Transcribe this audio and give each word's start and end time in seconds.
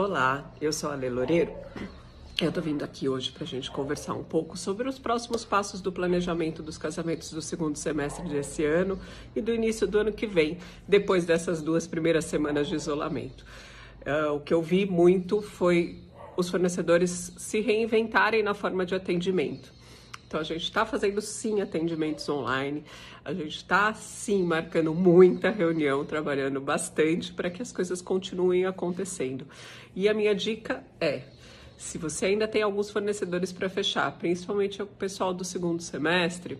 Olá, 0.00 0.50
eu 0.62 0.72
sou 0.72 0.90
a 0.90 0.94
Lê 0.94 1.10
Loureiro. 1.10 1.52
Eu 2.40 2.50
tô 2.50 2.62
vindo 2.62 2.82
aqui 2.82 3.06
hoje 3.06 3.30
para 3.30 3.44
a 3.44 3.46
gente 3.46 3.70
conversar 3.70 4.14
um 4.14 4.24
pouco 4.24 4.56
sobre 4.56 4.88
os 4.88 4.98
próximos 4.98 5.44
passos 5.44 5.82
do 5.82 5.92
planejamento 5.92 6.62
dos 6.62 6.78
casamentos 6.78 7.30
do 7.30 7.42
segundo 7.42 7.76
semestre 7.76 8.26
desse 8.26 8.64
ano 8.64 8.98
e 9.36 9.42
do 9.42 9.54
início 9.54 9.86
do 9.86 9.98
ano 9.98 10.10
que 10.10 10.26
vem, 10.26 10.56
depois 10.88 11.26
dessas 11.26 11.60
duas 11.60 11.86
primeiras 11.86 12.24
semanas 12.24 12.66
de 12.66 12.76
isolamento. 12.76 13.44
Uh, 14.00 14.36
o 14.36 14.40
que 14.40 14.54
eu 14.54 14.62
vi 14.62 14.86
muito 14.86 15.42
foi 15.42 15.98
os 16.34 16.48
fornecedores 16.48 17.34
se 17.36 17.60
reinventarem 17.60 18.42
na 18.42 18.54
forma 18.54 18.86
de 18.86 18.94
atendimento. 18.94 19.70
Então 20.30 20.38
a 20.38 20.44
gente 20.44 20.62
está 20.62 20.86
fazendo 20.86 21.20
sim 21.20 21.60
atendimentos 21.60 22.28
online, 22.28 22.84
a 23.24 23.34
gente 23.34 23.56
está 23.56 23.92
sim 23.92 24.44
marcando 24.44 24.94
muita 24.94 25.50
reunião, 25.50 26.04
trabalhando 26.04 26.60
bastante 26.60 27.32
para 27.32 27.50
que 27.50 27.60
as 27.60 27.72
coisas 27.72 28.00
continuem 28.00 28.64
acontecendo. 28.64 29.44
E 29.92 30.08
a 30.08 30.14
minha 30.14 30.32
dica 30.32 30.84
é: 31.00 31.22
se 31.76 31.98
você 31.98 32.26
ainda 32.26 32.46
tem 32.46 32.62
alguns 32.62 32.90
fornecedores 32.90 33.50
para 33.50 33.68
fechar, 33.68 34.08
principalmente 34.18 34.80
o 34.80 34.86
pessoal 34.86 35.34
do 35.34 35.44
segundo 35.44 35.82
semestre, 35.82 36.56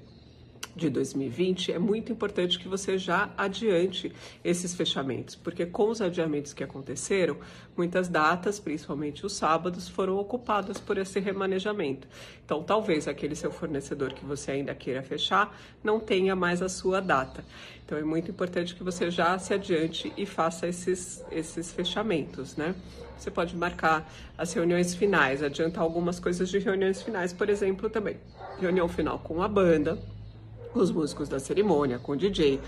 de 0.75 0.89
2020, 0.89 1.73
é 1.73 1.79
muito 1.79 2.13
importante 2.13 2.59
que 2.59 2.69
você 2.69 2.97
já 2.97 3.33
adiante 3.37 4.13
esses 4.45 4.75
fechamentos, 4.75 5.35
porque 5.35 5.67
com 5.67 5.89
os 5.89 6.01
adiamentos 6.01 6.53
que 6.53 6.63
aconteceram, 6.65 7.37
muitas 7.77 8.09
datas, 8.09 8.59
principalmente 8.59 9.25
os 9.25 9.33
sábados, 9.33 9.89
foram 9.89 10.17
ocupadas 10.17 10.79
por 10.79 10.99
esse 10.99 11.19
remanejamento. 11.21 12.07
Então, 12.45 12.63
talvez 12.63 13.09
aquele 13.09 13.35
seu 13.35 13.51
fornecedor 13.51 14.13
que 14.13 14.25
você 14.25 14.53
ainda 14.53 14.75
queira 14.75 15.03
fechar 15.03 15.57
não 15.83 16.01
tenha 16.01 16.37
mais 16.37 16.63
a 16.63 16.69
sua 16.69 17.01
data. 17.01 17.45
Então, 17.85 17.99
é 17.99 18.05
muito 18.05 18.31
importante 18.31 18.75
que 18.75 18.83
você 18.83 19.11
já 19.11 19.39
se 19.39 19.53
adiante 19.55 20.13
e 20.17 20.27
faça 20.27 20.67
esses, 20.69 21.25
esses 21.31 21.73
fechamentos, 21.73 22.57
né? 22.57 22.75
Você 23.21 23.31
pode 23.31 23.55
marcar 23.55 24.11
as 24.39 24.53
reuniões 24.53 24.95
finais, 24.95 25.43
adiantar 25.43 25.83
algumas 25.83 26.19
coisas 26.19 26.49
de 26.49 26.59
reuniões 26.59 27.03
finais, 27.03 27.33
por 27.35 27.51
exemplo, 27.51 27.91
também. 27.91 28.17
Reunião 28.59 28.89
final 28.89 29.19
com 29.19 29.43
a 29.43 29.49
banda, 29.49 29.99
os 30.75 30.91
músicos 30.91 31.29
da 31.29 31.39
cerimônia, 31.39 31.99
com 31.99 32.13
o 32.13 32.17
DJ, 32.17 32.61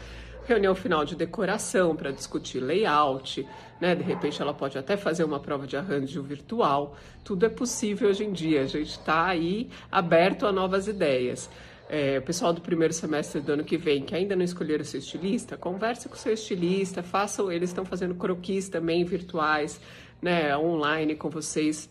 reunião 0.46 0.74
final 0.74 1.04
de 1.04 1.14
decoração 1.14 1.94
para 1.94 2.10
discutir 2.10 2.60
layout, 2.60 3.46
né? 3.80 3.94
De 3.94 4.02
repente 4.02 4.40
ela 4.40 4.52
pode 4.52 4.76
até 4.76 4.96
fazer 4.96 5.24
uma 5.24 5.38
prova 5.38 5.66
de 5.66 5.76
arranjo 5.76 6.22
virtual. 6.22 6.96
Tudo 7.24 7.46
é 7.46 7.48
possível 7.48 8.08
hoje 8.08 8.24
em 8.24 8.32
dia. 8.32 8.62
A 8.62 8.66
gente 8.66 8.90
está 8.90 9.26
aí 9.26 9.70
aberto 9.90 10.46
a 10.46 10.52
novas 10.52 10.88
ideias. 10.88 11.48
É, 11.88 12.18
o 12.18 12.22
pessoal 12.22 12.52
do 12.52 12.60
primeiro 12.60 12.94
semestre 12.94 13.40
do 13.40 13.52
ano 13.52 13.64
que 13.64 13.76
vem, 13.76 14.02
que 14.02 14.14
ainda 14.14 14.34
não 14.34 14.44
escolheram 14.44 14.84
seu 14.84 14.98
estilista, 14.98 15.56
converse 15.56 16.08
com 16.08 16.16
seu 16.16 16.32
estilista, 16.32 17.02
façam, 17.02 17.52
eles 17.52 17.68
estão 17.68 17.84
fazendo 17.84 18.14
croquis 18.14 18.68
também 18.68 19.04
virtuais, 19.04 19.78
né, 20.20 20.56
online 20.56 21.14
com 21.16 21.28
vocês 21.28 21.90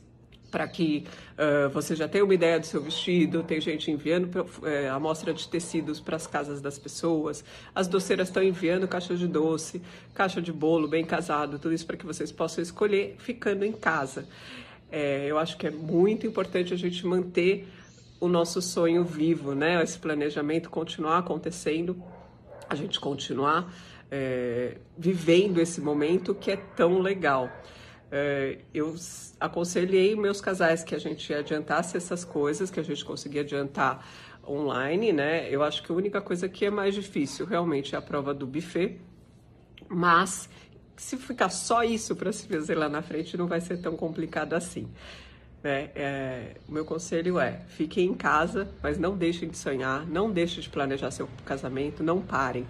para 0.52 0.68
que 0.68 1.06
uh, 1.38 1.70
você 1.70 1.96
já 1.96 2.08
tenha 2.08 2.24
uma 2.24 2.34
ideia 2.34 2.60
do 2.60 2.66
seu 2.66 2.82
vestido, 2.82 3.42
tem 3.42 3.62
gente 3.62 3.90
enviando 3.90 4.46
é, 4.64 4.90
amostra 4.90 5.34
de 5.34 5.48
tecidos 5.48 6.02
para 6.02 6.18
as 6.18 6.28
casas 6.28 6.62
das 6.62 6.78
pessoas, 6.78 7.44
as 7.74 7.88
doceiras 7.88 8.28
estão 8.28 8.44
enviando 8.44 8.88
caixa 8.88 9.16
de 9.16 9.28
doce, 9.28 9.82
caixa 10.14 10.42
de 10.42 10.52
bolo 10.52 10.88
bem 10.90 11.06
casado, 11.06 11.58
tudo 11.58 11.74
isso 11.74 11.86
para 11.86 11.96
que 11.96 12.06
vocês 12.06 12.32
possam 12.32 12.62
escolher 12.62 13.16
ficando 13.18 13.64
em 13.64 13.72
casa. 13.72 14.28
É, 14.92 15.26
eu 15.26 15.40
acho 15.40 15.58
que 15.58 15.66
é 15.66 15.72
muito 15.72 16.28
importante 16.28 16.74
a 16.74 16.78
gente 16.78 17.08
manter 17.08 17.66
o 18.20 18.28
nosso 18.28 18.62
sonho 18.62 19.06
vivo, 19.06 19.56
né? 19.56 19.82
Esse 19.82 19.98
planejamento 19.98 20.70
continuar 20.70 21.20
acontecendo, 21.20 21.96
a 22.70 22.76
gente 22.76 23.00
continuar 23.00 23.74
é, 24.12 24.76
vivendo 24.98 25.62
esse 25.62 25.80
momento 25.80 26.36
que 26.36 26.52
é 26.52 26.58
tão 26.58 27.00
legal. 27.00 27.50
É, 28.12 28.58
eu 28.73 28.94
aconselhei 29.39 30.16
meus 30.16 30.42
casais 30.42 30.83
que 30.83 30.94
a 30.94 30.99
gente 30.99 31.33
adiantasse 31.33 31.95
essas 31.95 32.26
coisas, 32.26 32.70
que 32.70 32.80
a 32.80 32.83
gente 32.83 33.05
conseguia 33.05 33.42
adiantar 33.42 34.05
online, 34.45 35.14
né? 35.14 35.48
Eu 35.49 35.64
acho 35.64 35.82
que 35.82 35.92
a 35.92 35.95
única 35.95 36.20
coisa 36.20 36.49
que 36.49 36.66
é 36.66 36.70
mais 36.70 36.94
difícil 36.94 37.45
realmente 37.45 37.95
é 37.95 37.98
a 37.98 38.02
prova 38.02 38.33
do 38.33 38.45
buffet, 38.45 38.99
mas 39.88 40.49
se 40.98 41.16
ficar 41.16 41.49
só 41.49 41.83
isso 41.83 42.16
para 42.16 42.32
se 42.33 42.48
fazer 42.48 42.76
lá 42.76 42.89
na 42.89 43.02
frente, 43.02 43.38
não 43.38 43.48
vai 43.48 43.61
ser 43.61 43.77
tão 43.77 43.95
complicado 43.95 44.54
assim. 44.54 44.89
Né? 45.64 45.89
É, 45.95 46.55
o 46.67 46.72
meu 46.72 46.83
conselho 46.83 47.39
é: 47.39 47.61
fiquem 47.67 48.08
em 48.08 48.14
casa, 48.14 48.70
mas 48.83 48.98
não 48.98 49.16
deixem 49.16 49.48
de 49.48 49.58
sonhar, 49.58 50.05
não 50.05 50.30
deixem 50.30 50.61
de 50.61 50.70
planejar 50.70 51.11
seu 51.11 51.30
casamento, 51.45 52.04
não 52.04 52.22
parem 52.22 52.67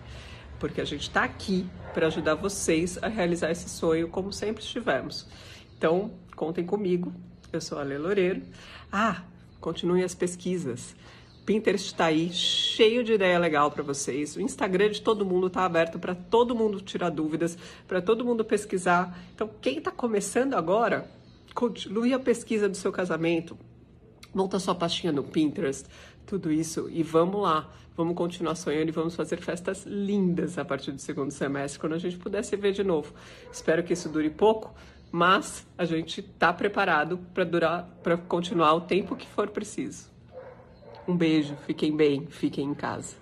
porque 0.61 0.79
a 0.79 0.85
gente 0.85 1.01
está 1.01 1.23
aqui 1.23 1.67
para 1.91 2.05
ajudar 2.05 2.35
vocês 2.35 2.99
a 3.01 3.07
realizar 3.07 3.49
esse 3.49 3.67
sonho 3.67 4.07
como 4.07 4.31
sempre 4.31 4.63
estivemos. 4.63 5.27
Então, 5.75 6.11
contem 6.35 6.63
comigo. 6.63 7.11
Eu 7.51 7.59
sou 7.59 7.79
a 7.79 7.83
Lê 7.83 7.97
Loureiro. 7.97 8.44
Ah, 8.91 9.23
continuem 9.59 10.03
as 10.03 10.13
pesquisas. 10.13 10.95
Pinterest 11.47 11.88
está 11.88 12.05
aí, 12.05 12.31
cheio 12.31 13.03
de 13.03 13.13
ideia 13.13 13.39
legal 13.39 13.72
para 13.72 13.81
vocês. 13.81 14.35
O 14.35 14.41
Instagram 14.41 14.91
de 14.91 15.01
todo 15.01 15.25
mundo 15.25 15.47
está 15.47 15.66
aberto 15.66 15.97
para 15.97 16.13
todo 16.13 16.55
mundo 16.55 16.79
tirar 16.79 17.09
dúvidas, 17.09 17.57
para 17.88 17.99
todo 17.99 18.23
mundo 18.23 18.45
pesquisar. 18.45 19.17
Então, 19.33 19.49
quem 19.59 19.79
está 19.79 19.89
começando 19.89 20.53
agora, 20.53 21.09
continue 21.55 22.13
a 22.13 22.19
pesquisa 22.19 22.69
do 22.69 22.78
seu 22.78 22.91
casamento. 22.91 23.57
Monta 24.34 24.59
sua 24.59 24.74
pastinha 24.74 25.12
no 25.12 25.24
Pinterest, 25.24 25.86
tudo 26.25 26.52
isso 26.52 26.90
e 26.90 27.03
vamos 27.03 27.42
lá. 27.42 27.69
Vamos 27.97 28.16
continuar 28.16 28.56
sonhando 28.56 28.88
e 28.88 28.92
vamos 28.92 29.16
fazer 29.16 29.38
festas 29.38 29.86
lindas 29.86 30.58
a 30.58 30.64
partir 30.64 30.92
do 30.94 31.00
segundo 31.00 31.31
semestre, 31.31 31.80
quando 31.80 31.94
a 31.94 32.00
gente 32.00 32.18
puder 32.18 32.44
se 32.44 32.56
ver 32.56 32.72
de 32.72 32.84
novo. 32.84 33.14
Espero 33.52 33.84
que 33.84 33.91
isso 33.91 34.08
dure 34.08 34.30
pouco, 34.30 34.74
mas 35.12 35.68
a 35.78 35.84
gente 35.84 36.22
está 36.22 36.53
preparado 36.53 37.20
para 37.34 37.44
durar, 37.44 37.84
para 38.02 38.18
continuar 38.18 38.74
o 38.74 38.81
tempo 38.81 39.16
que 39.16 39.28
for 39.28 39.50
preciso. 39.50 40.09
Um 41.06 41.18
beijo, 41.18 41.56
fiquem 41.66 41.96
bem, 41.96 42.25
fiquem 42.28 42.66
em 42.66 42.74
casa. 42.74 43.21